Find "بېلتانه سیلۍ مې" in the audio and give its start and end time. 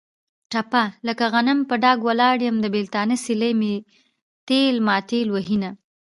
2.75-3.73